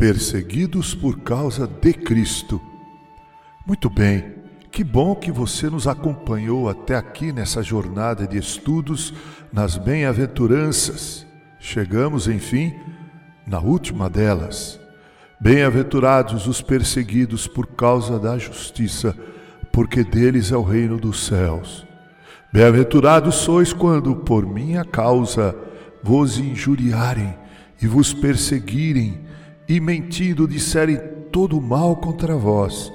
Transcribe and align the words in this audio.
perseguidos 0.00 0.94
por 0.94 1.20
causa 1.20 1.66
de 1.66 1.92
Cristo. 1.92 2.58
Muito 3.66 3.90
bem, 3.90 4.32
que 4.72 4.82
bom 4.82 5.14
que 5.14 5.30
você 5.30 5.68
nos 5.68 5.86
acompanhou 5.86 6.70
até 6.70 6.96
aqui 6.96 7.34
nessa 7.34 7.62
jornada 7.62 8.26
de 8.26 8.38
estudos 8.38 9.12
nas 9.52 9.76
bem-aventuranças. 9.76 11.26
Chegamos, 11.58 12.28
enfim, 12.28 12.74
na 13.46 13.60
última 13.60 14.08
delas. 14.08 14.80
Bem-aventurados 15.38 16.46
os 16.46 16.62
perseguidos 16.62 17.46
por 17.46 17.66
causa 17.66 18.18
da 18.18 18.38
justiça, 18.38 19.14
porque 19.70 20.02
deles 20.02 20.50
é 20.50 20.56
o 20.56 20.62
reino 20.62 20.96
dos 20.96 21.26
céus. 21.26 21.86
Bem-aventurados 22.50 23.34
sois 23.34 23.74
quando, 23.74 24.16
por 24.16 24.46
minha 24.46 24.82
causa, 24.82 25.54
vos 26.02 26.38
injuriarem 26.38 27.36
e 27.82 27.86
vos 27.86 28.14
perseguirem, 28.14 29.28
e 29.70 29.78
mentindo 29.78 30.48
disserem 30.48 30.98
todo 31.30 31.60
mal 31.60 31.94
contra 31.94 32.34
vós. 32.34 32.92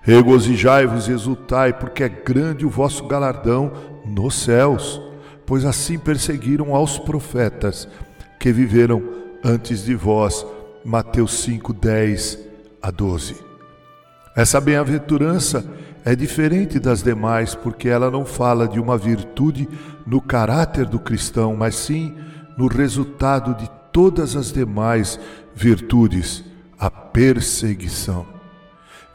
Regozijai-vos 0.00 1.08
e 1.08 1.12
exultai, 1.12 1.74
porque 1.74 2.04
é 2.04 2.08
grande 2.08 2.64
o 2.64 2.70
vosso 2.70 3.06
galardão 3.06 3.70
nos 4.02 4.34
céus, 4.34 4.98
pois 5.44 5.66
assim 5.66 5.98
perseguiram 5.98 6.74
aos 6.74 6.98
profetas 6.98 7.86
que 8.40 8.50
viveram 8.50 9.02
antes 9.44 9.84
de 9.84 9.94
vós. 9.94 10.46
Mateus 10.82 11.34
5, 11.40 11.74
10 11.74 12.38
a 12.80 12.90
12. 12.90 13.36
Essa 14.34 14.58
bem-aventurança 14.58 15.70
é 16.02 16.16
diferente 16.16 16.78
das 16.78 17.02
demais 17.02 17.54
porque 17.54 17.90
ela 17.90 18.10
não 18.10 18.24
fala 18.24 18.66
de 18.66 18.80
uma 18.80 18.96
virtude 18.96 19.68
no 20.06 20.22
caráter 20.22 20.86
do 20.86 20.98
cristão, 20.98 21.54
mas 21.54 21.74
sim 21.74 22.14
no 22.56 22.68
resultado 22.68 23.54
de 23.54 23.68
todas 23.96 24.36
as 24.36 24.52
demais 24.52 25.18
virtudes, 25.54 26.44
a 26.78 26.90
perseguição. 26.90 28.26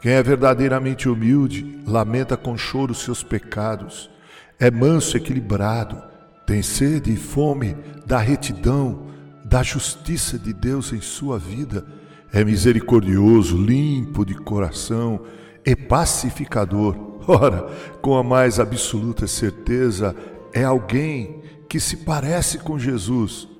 Quem 0.00 0.10
é 0.10 0.20
verdadeiramente 0.20 1.08
humilde, 1.08 1.78
lamenta 1.86 2.36
com 2.36 2.58
choro 2.58 2.92
seus 2.92 3.22
pecados, 3.22 4.10
é 4.58 4.72
manso, 4.72 5.16
equilibrado, 5.16 6.02
tem 6.44 6.62
sede 6.62 7.12
e 7.12 7.16
fome 7.16 7.76
da 8.04 8.18
retidão, 8.18 9.06
da 9.44 9.62
justiça 9.62 10.36
de 10.36 10.52
Deus 10.52 10.92
em 10.92 11.00
sua 11.00 11.38
vida, 11.38 11.86
é 12.32 12.42
misericordioso, 12.42 13.56
limpo 13.56 14.24
de 14.24 14.34
coração, 14.34 15.20
e 15.64 15.76
pacificador. 15.76 16.96
Ora, 17.28 17.70
com 18.00 18.16
a 18.16 18.22
mais 18.24 18.58
absoluta 18.58 19.28
certeza, 19.28 20.12
é 20.52 20.64
alguém 20.64 21.40
que 21.68 21.78
se 21.78 21.98
parece 21.98 22.58
com 22.58 22.76
Jesus. 22.76 23.51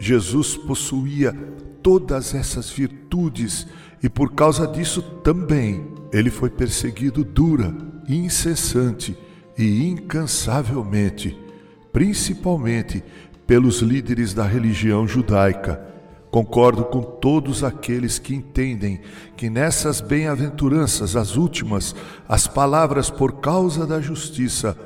Jesus 0.00 0.56
possuía 0.56 1.32
todas 1.82 2.34
essas 2.34 2.70
virtudes 2.70 3.66
e 4.02 4.08
por 4.08 4.32
causa 4.32 4.66
disso 4.66 5.02
também 5.22 5.86
ele 6.10 6.30
foi 6.30 6.48
perseguido 6.48 7.22
dura, 7.22 7.76
incessante 8.08 9.16
e 9.58 9.86
incansavelmente, 9.86 11.36
principalmente 11.92 13.04
pelos 13.46 13.80
líderes 13.80 14.32
da 14.32 14.44
religião 14.44 15.06
judaica. 15.06 15.86
Concordo 16.30 16.84
com 16.84 17.02
todos 17.02 17.62
aqueles 17.62 18.18
que 18.18 18.34
entendem 18.34 19.00
que 19.36 19.50
nessas 19.50 20.00
bem-aventuranças, 20.00 21.14
as 21.14 21.36
últimas, 21.36 21.94
as 22.26 22.46
palavras 22.46 23.10
por 23.10 23.40
causa 23.40 23.86
da 23.86 24.00
justiça, 24.00 24.78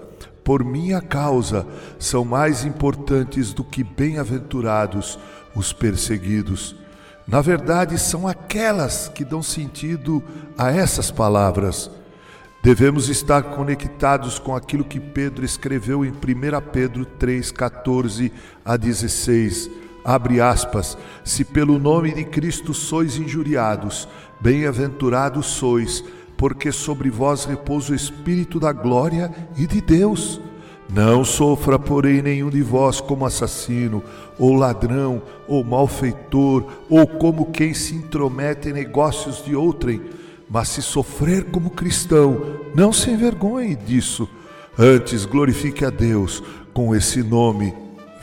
por 0.45 0.63
minha 0.63 1.01
causa, 1.01 1.67
são 1.99 2.25
mais 2.25 2.65
importantes 2.65 3.53
do 3.53 3.65
que 3.65 3.83
bem-aventurados 3.83 5.19
os 5.55 5.73
perseguidos. 5.73 6.77
Na 7.27 7.41
verdade, 7.41 7.99
são 7.99 8.29
aquelas 8.29 9.09
que 9.09 9.25
dão 9.25 9.43
sentido 9.43 10.23
a 10.59 10.71
essas 10.71 11.11
palavras. 11.11 11.91
Devemos 12.63 13.09
estar 13.09 13.43
conectados 13.43 14.39
com 14.39 14.55
aquilo 14.55 14.85
que 14.85 15.01
Pedro 15.01 15.45
escreveu 15.45 16.05
em 16.05 16.11
1 16.11 16.15
Pedro 16.73 17.05
3, 17.05 17.51
14 17.51 18.33
a 18.65 18.77
16 18.77 19.71
abre 20.05 20.41
aspas, 20.41 20.99
se 21.25 21.45
pelo 21.45 21.79
nome 21.79 22.13
de 22.13 22.25
Cristo 22.25 22.75
sois 22.75 23.17
injuriados, 23.17 24.07
bem-aventurados 24.39 25.47
sois, 25.47 26.05
porque 26.45 26.71
sobre 26.71 27.09
vós 27.09 27.47
repousa 27.47 27.93
o 27.93 27.97
Espírito 27.97 28.61
da 28.61 28.71
glória 28.71 29.33
e 29.57 29.67
de 29.67 29.81
Deus. 29.81 30.39
Não 30.93 31.25
sofra, 31.25 31.79
porém, 31.79 32.21
nenhum 32.21 32.51
de 32.51 32.61
vós 32.61 33.01
como 33.01 33.25
assassino, 33.25 34.03
ou 34.39 34.53
ladrão, 34.53 35.23
ou 35.49 35.65
malfeitor, 35.65 36.67
ou 36.91 37.07
como 37.07 37.47
quem 37.47 37.73
se 37.73 37.95
intromete 37.95 38.69
em 38.69 38.75
negócios 38.75 39.43
de 39.43 39.57
outrem, 39.57 40.03
mas 40.47 40.69
se 40.69 40.83
sofrer 40.83 41.45
como 41.45 41.71
cristão, 41.71 42.59
não 42.75 42.93
se 42.93 43.09
envergonhe 43.11 43.75
disso. 43.75 44.29
Antes 44.79 45.25
glorifique 45.25 45.83
a 45.83 45.89
Deus 45.89 46.43
com 46.75 46.95
esse 46.95 47.23
nome. 47.23 47.73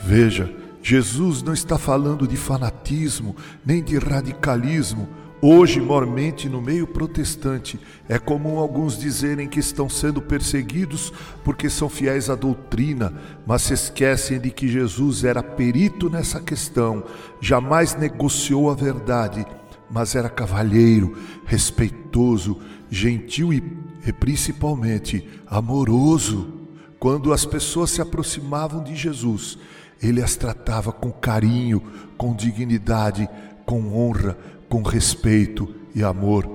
Veja, 0.00 0.48
Jesus 0.80 1.42
não 1.42 1.52
está 1.52 1.76
falando 1.76 2.28
de 2.28 2.36
fanatismo 2.36 3.34
nem 3.66 3.82
de 3.82 3.98
radicalismo. 3.98 5.08
Hoje, 5.44 5.80
mormente 5.80 6.48
no 6.48 6.62
meio 6.62 6.86
protestante, 6.86 7.76
é 8.08 8.16
comum 8.16 8.60
alguns 8.60 8.96
dizerem 8.96 9.48
que 9.48 9.58
estão 9.58 9.88
sendo 9.88 10.22
perseguidos 10.22 11.12
porque 11.42 11.68
são 11.68 11.88
fiéis 11.88 12.30
à 12.30 12.36
doutrina, 12.36 13.12
mas 13.44 13.62
se 13.62 13.74
esquecem 13.74 14.38
de 14.38 14.52
que 14.52 14.68
Jesus 14.68 15.24
era 15.24 15.42
perito 15.42 16.08
nessa 16.08 16.38
questão, 16.38 17.02
jamais 17.40 17.96
negociou 17.96 18.70
a 18.70 18.74
verdade, 18.74 19.44
mas 19.90 20.14
era 20.14 20.30
cavalheiro, 20.30 21.18
respeitoso, 21.44 22.60
gentil 22.88 23.52
e, 23.52 23.60
e 24.06 24.12
principalmente 24.12 25.28
amoroso. 25.48 26.68
Quando 27.00 27.32
as 27.32 27.44
pessoas 27.44 27.90
se 27.90 28.00
aproximavam 28.00 28.80
de 28.84 28.94
Jesus, 28.94 29.58
ele 30.00 30.22
as 30.22 30.36
tratava 30.36 30.92
com 30.92 31.10
carinho, 31.10 31.82
com 32.16 32.32
dignidade, 32.32 33.28
com 33.66 33.92
honra, 33.92 34.38
com 34.72 34.80
respeito 34.80 35.68
e 35.94 36.02
amor. 36.02 36.50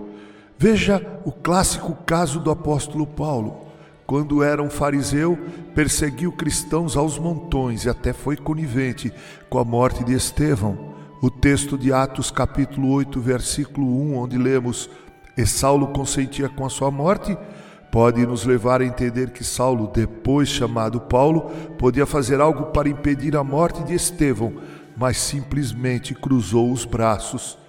Veja 0.58 1.00
o 1.24 1.32
clássico 1.32 1.96
caso 2.04 2.40
do 2.40 2.50
apóstolo 2.50 3.06
Paulo. 3.06 3.68
Quando 4.08 4.42
era 4.42 4.64
um 4.64 4.72
fariseu, 4.72 5.38
perseguiu 5.76 6.32
cristãos 6.32 6.98
aos 6.98 7.20
montões 7.20 7.86
e 7.86 7.90
até 7.90 8.14
foi 8.14 8.36
conivente 8.36 9.14
com 9.52 9.60
a 9.60 9.64
morte 9.64 10.04
de 10.04 10.16
Estevão. 10.16 10.96
O 11.22 11.30
texto 11.30 11.78
de 11.78 11.94
Atos, 11.94 12.32
capítulo 12.32 12.90
8, 12.90 13.22
versículo 13.22 13.86
1, 13.86 14.18
onde 14.18 14.36
lemos: 14.36 14.90
E 15.38 15.46
Saulo 15.46 15.90
consentia 15.90 16.50
com 16.50 16.66
a 16.66 16.72
sua 16.72 16.90
morte, 16.90 17.38
pode 17.92 18.26
nos 18.26 18.46
levar 18.46 18.82
a 18.82 18.86
entender 18.86 19.30
que 19.30 19.44
Saulo, 19.44 19.92
depois 19.94 20.50
chamado 20.50 21.02
Paulo, 21.02 21.52
podia 21.78 22.08
fazer 22.08 22.42
algo 22.42 22.72
para 22.72 22.90
impedir 22.90 23.38
a 23.38 23.44
morte 23.44 23.84
de 23.84 23.94
Estevão, 23.94 24.54
mas 24.98 25.18
simplesmente 25.18 26.16
cruzou 26.16 26.72
os 26.72 26.84
braços. 26.84 27.60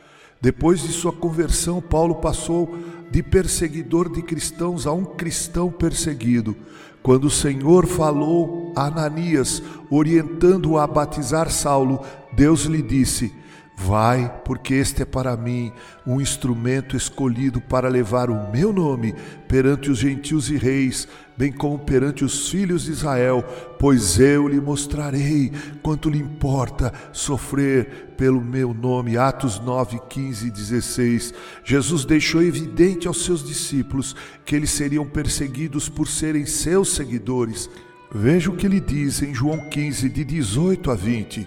Depois 0.40 0.82
de 0.82 0.92
sua 0.92 1.12
conversão, 1.12 1.80
Paulo 1.80 2.16
passou 2.16 2.76
de 3.10 3.22
perseguidor 3.22 4.08
de 4.12 4.22
cristãos 4.22 4.86
a 4.86 4.92
um 4.92 5.04
cristão 5.04 5.70
perseguido. 5.70 6.56
Quando 7.02 7.24
o 7.24 7.30
Senhor 7.30 7.86
falou 7.86 8.72
a 8.76 8.86
Ananias, 8.86 9.62
orientando-o 9.90 10.78
a 10.78 10.86
batizar 10.86 11.50
Saulo, 11.50 12.00
Deus 12.32 12.62
lhe 12.64 12.82
disse: 12.82 13.32
Vai, 13.80 14.28
porque 14.44 14.74
este 14.74 15.02
é 15.02 15.04
para 15.04 15.36
mim 15.36 15.72
um 16.04 16.20
instrumento 16.20 16.96
escolhido 16.96 17.60
para 17.60 17.88
levar 17.88 18.28
o 18.28 18.50
meu 18.50 18.72
nome 18.72 19.14
perante 19.46 19.88
os 19.88 19.98
gentios 19.98 20.50
e 20.50 20.56
reis, 20.56 21.06
bem 21.36 21.52
como 21.52 21.78
perante 21.78 22.24
os 22.24 22.50
filhos 22.50 22.82
de 22.82 22.90
Israel, 22.90 23.44
pois 23.78 24.18
eu 24.18 24.48
lhe 24.48 24.60
mostrarei 24.60 25.52
quanto 25.80 26.10
lhe 26.10 26.18
importa 26.18 26.92
sofrer 27.12 28.14
pelo 28.16 28.40
meu 28.40 28.74
nome. 28.74 29.16
Atos 29.16 29.60
9, 29.60 30.00
15 30.08 30.48
e 30.48 30.50
16. 30.50 31.34
Jesus 31.62 32.04
deixou 32.04 32.42
evidente 32.42 33.06
aos 33.06 33.24
seus 33.24 33.46
discípulos 33.46 34.16
que 34.44 34.56
eles 34.56 34.70
seriam 34.70 35.06
perseguidos 35.06 35.88
por 35.88 36.08
serem 36.08 36.46
seus 36.46 36.96
seguidores. 36.96 37.70
Veja 38.12 38.50
o 38.50 38.56
que 38.56 38.66
ele 38.66 38.80
diz 38.80 39.22
em 39.22 39.32
João 39.32 39.70
15, 39.70 40.08
de 40.08 40.24
18 40.24 40.90
a 40.90 40.96
20. 40.96 41.46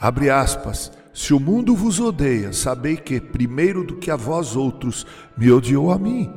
Abre 0.00 0.30
aspas. 0.30 0.99
Se 1.12 1.34
o 1.34 1.40
mundo 1.40 1.74
vos 1.74 1.98
odeia, 1.98 2.52
sabei 2.52 2.96
que, 2.96 3.20
primeiro 3.20 3.84
do 3.84 3.96
que 3.96 4.10
a 4.10 4.16
vós 4.16 4.54
outros, 4.54 5.06
me 5.36 5.50
odiou 5.50 5.90
a 5.90 5.98
mim. 5.98 6.30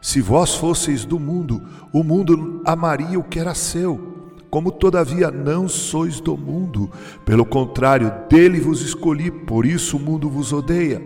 Se 0.00 0.20
vós 0.20 0.54
fosseis 0.54 1.04
do 1.04 1.18
mundo, 1.18 1.62
o 1.92 2.02
mundo 2.02 2.60
amaria 2.64 3.18
o 3.18 3.24
que 3.24 3.38
era 3.38 3.54
seu. 3.54 4.12
Como 4.50 4.70
todavia 4.70 5.30
não 5.30 5.66
sois 5.66 6.20
do 6.20 6.36
mundo, 6.36 6.90
pelo 7.24 7.42
contrário, 7.42 8.12
dele 8.28 8.60
vos 8.60 8.82
escolhi, 8.82 9.30
por 9.30 9.64
isso 9.64 9.96
o 9.96 10.00
mundo 10.00 10.28
vos 10.28 10.52
odeia. 10.52 11.00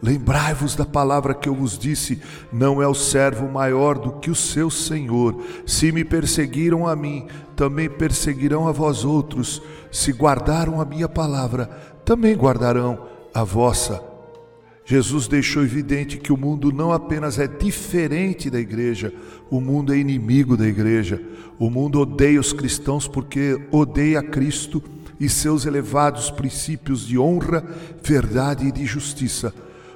Lembrai-vos 0.00 0.76
da 0.76 0.84
palavra 0.84 1.34
que 1.34 1.48
eu 1.48 1.54
vos 1.54 1.76
disse: 1.76 2.22
não 2.52 2.80
é 2.80 2.86
o 2.86 2.94
servo 2.94 3.48
maior 3.48 3.98
do 3.98 4.12
que 4.12 4.30
o 4.30 4.36
seu 4.36 4.70
senhor. 4.70 5.36
Se 5.66 5.90
me 5.90 6.04
perseguiram 6.04 6.86
a 6.86 6.94
mim, 6.94 7.26
também 7.56 7.88
perseguirão 7.90 8.68
a 8.68 8.72
vós 8.72 9.04
outros. 9.04 9.60
Se 9.90 10.12
guardaram 10.12 10.80
a 10.80 10.84
minha 10.84 11.08
palavra, 11.08 11.70
também 12.04 12.34
guardarão 12.34 13.06
a 13.32 13.44
vossa. 13.44 14.02
Jesus 14.84 15.28
deixou 15.28 15.62
evidente 15.62 16.18
que 16.18 16.32
o 16.32 16.36
mundo 16.36 16.72
não 16.72 16.92
apenas 16.92 17.38
é 17.38 17.46
diferente 17.46 18.50
da 18.50 18.58
igreja, 18.58 19.12
o 19.48 19.60
mundo 19.60 19.94
é 19.94 19.96
inimigo 19.96 20.56
da 20.56 20.66
igreja. 20.66 21.22
O 21.58 21.70
mundo 21.70 22.00
odeia 22.00 22.40
os 22.40 22.52
cristãos 22.52 23.06
porque 23.06 23.60
odeia 23.70 24.22
Cristo 24.22 24.82
e 25.20 25.28
seus 25.28 25.66
elevados 25.66 26.30
princípios 26.30 27.06
de 27.06 27.16
honra, 27.16 27.64
verdade 28.02 28.66
e 28.66 28.72
de 28.72 28.84
justiça. 28.84 29.54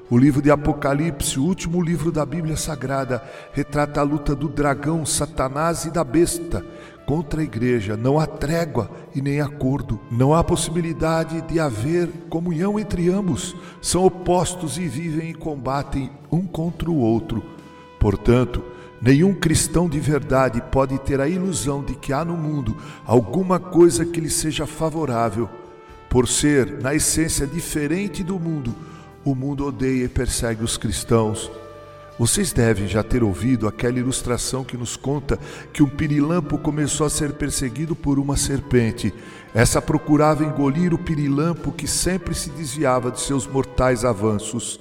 O 0.08 0.16
livro 0.16 0.40
de 0.40 0.52
Apocalipse, 0.52 1.36
o 1.36 1.42
último 1.42 1.82
livro 1.82 2.12
da 2.12 2.24
Bíblia 2.24 2.56
Sagrada, 2.56 3.20
retrata 3.52 4.00
a 4.00 4.04
luta 4.04 4.36
do 4.36 4.48
dragão, 4.48 5.04
Satanás 5.04 5.84
e 5.84 5.90
da 5.90 6.04
besta 6.04 6.64
contra 7.04 7.40
a 7.40 7.44
igreja. 7.44 7.96
Não 7.96 8.16
há 8.16 8.24
trégua 8.24 8.88
e 9.12 9.20
nem 9.20 9.40
acordo. 9.40 9.98
Não 10.08 10.32
há 10.32 10.44
possibilidade 10.44 11.40
de 11.42 11.58
haver 11.58 12.08
comunhão 12.30 12.78
entre 12.78 13.10
ambos. 13.10 13.56
São 13.82 14.04
opostos 14.04 14.78
e 14.78 14.86
vivem 14.86 15.30
e 15.30 15.34
combatem 15.34 16.08
um 16.30 16.46
contra 16.46 16.88
o 16.88 16.98
outro. 16.98 17.42
Portanto, 17.98 18.62
nenhum 19.02 19.34
cristão 19.34 19.88
de 19.88 19.98
verdade 19.98 20.62
pode 20.70 21.00
ter 21.00 21.20
a 21.20 21.28
ilusão 21.28 21.82
de 21.82 21.96
que 21.96 22.12
há 22.12 22.24
no 22.24 22.36
mundo 22.36 22.76
alguma 23.04 23.58
coisa 23.58 24.04
que 24.04 24.20
lhe 24.20 24.30
seja 24.30 24.68
favorável. 24.68 25.50
Por 26.08 26.28
ser, 26.28 26.80
na 26.80 26.94
essência, 26.94 27.44
diferente 27.44 28.22
do 28.22 28.38
mundo, 28.38 28.72
o 29.26 29.34
mundo 29.34 29.66
odeia 29.66 30.04
e 30.04 30.08
persegue 30.08 30.62
os 30.62 30.76
cristãos. 30.76 31.50
Vocês 32.16 32.52
devem 32.52 32.86
já 32.86 33.02
ter 33.02 33.24
ouvido 33.24 33.66
aquela 33.66 33.98
ilustração 33.98 34.62
que 34.62 34.76
nos 34.76 34.96
conta 34.96 35.36
que 35.72 35.82
um 35.82 35.88
pirilampo 35.88 36.56
começou 36.56 37.04
a 37.04 37.10
ser 37.10 37.32
perseguido 37.32 37.96
por 37.96 38.20
uma 38.20 38.36
serpente. 38.36 39.12
Essa 39.52 39.82
procurava 39.82 40.44
engolir 40.44 40.94
o 40.94 40.98
pirilampo 40.98 41.72
que 41.72 41.88
sempre 41.88 42.36
se 42.36 42.50
desviava 42.50 43.10
de 43.10 43.20
seus 43.20 43.48
mortais 43.48 44.04
avanços. 44.04 44.78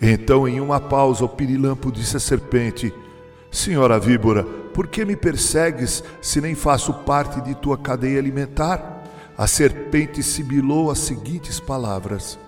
Então, 0.00 0.48
em 0.48 0.62
uma 0.62 0.80
pausa, 0.80 1.26
o 1.26 1.28
pirilampo 1.28 1.92
disse 1.92 2.16
à 2.16 2.20
serpente: 2.20 2.92
Senhora 3.50 4.00
víbora, 4.00 4.44
por 4.72 4.86
que 4.86 5.04
me 5.04 5.14
persegues 5.14 6.02
se 6.22 6.40
nem 6.40 6.54
faço 6.54 6.92
parte 6.92 7.38
de 7.42 7.54
tua 7.54 7.76
cadeia 7.76 8.18
alimentar? 8.18 9.04
A 9.36 9.46
serpente 9.46 10.22
sibilou 10.22 10.90
as 10.90 10.98
seguintes 11.00 11.60
palavras: 11.60 12.38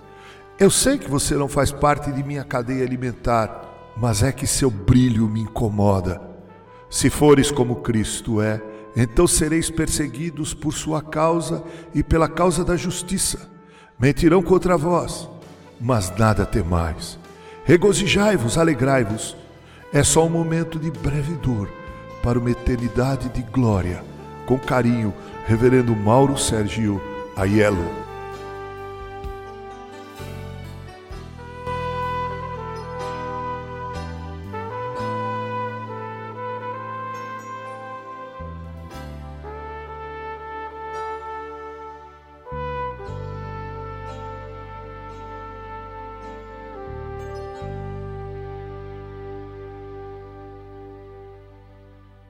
eu 0.59 0.71
sei 0.71 0.97
que 0.97 1.09
você 1.09 1.35
não 1.35 1.47
faz 1.47 1.71
parte 1.71 2.11
de 2.11 2.23
minha 2.23 2.43
cadeia 2.43 2.83
alimentar, 2.83 3.93
mas 3.95 4.23
é 4.23 4.31
que 4.31 4.47
seu 4.47 4.71
brilho 4.71 5.27
me 5.27 5.41
incomoda. 5.41 6.19
Se 6.89 7.09
fores 7.09 7.51
como 7.51 7.77
Cristo 7.77 8.41
é, 8.41 8.61
então 8.95 9.27
sereis 9.27 9.69
perseguidos 9.69 10.55
por 10.55 10.73
sua 10.73 11.01
causa 11.01 11.63
e 11.93 12.01
pela 12.01 12.27
causa 12.27 12.65
da 12.65 12.75
justiça. 12.75 13.49
Mentirão 13.99 14.41
contra 14.41 14.77
vós, 14.77 15.29
mas 15.79 16.15
nada 16.17 16.45
temais. 16.45 17.19
Regozijai-vos, 17.63 18.57
alegrai-vos. 18.57 19.37
É 19.93 20.03
só 20.03 20.25
um 20.25 20.29
momento 20.29 20.79
de 20.79 20.89
breve 20.89 21.33
dor 21.35 21.69
para 22.23 22.39
uma 22.39 22.49
eternidade 22.49 23.29
de 23.29 23.43
glória. 23.43 24.03
Com 24.47 24.57
carinho, 24.57 25.13
Reverendo 25.45 25.95
Mauro 25.95 26.37
Sérgio 26.37 26.99
Aiello. 27.35 28.06